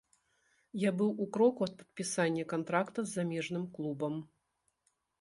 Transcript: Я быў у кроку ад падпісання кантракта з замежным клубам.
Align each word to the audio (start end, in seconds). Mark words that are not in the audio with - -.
Я 0.83 0.91
быў 1.01 1.11
у 1.25 1.27
кроку 1.35 1.67
ад 1.71 1.75
падпісання 1.83 2.49
кантракта 2.57 2.99
з 3.07 3.15
замежным 3.17 3.71
клубам. 3.79 4.21